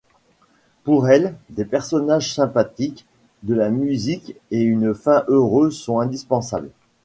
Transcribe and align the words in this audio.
Pour 0.83 1.09
elle, 1.09 1.35
des 1.51 1.63
personnages 1.63 2.33
sympathiques, 2.33 3.05
de 3.43 3.53
la 3.53 3.69
musique 3.69 4.35
et 4.49 4.59
une 4.63 4.95
fin 4.95 5.23
heureuse 5.27 5.77
sont 5.77 5.99
indispensables. 5.99 6.71